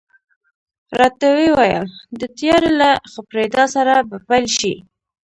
[0.99, 1.85] راته وې ویل،
[2.19, 4.73] د تیارې له خپرېدا سره به پیل شي.